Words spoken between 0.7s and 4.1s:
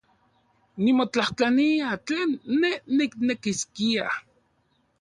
Nimotlajtlania tlen ne niknekiskia.